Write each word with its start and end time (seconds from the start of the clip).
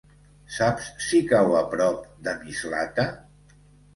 Saps 0.53 0.85
si 1.07 1.19
cau 1.33 1.51
a 1.59 1.61
prop 1.75 2.01
de 2.27 2.35
Mislata? 2.39 3.05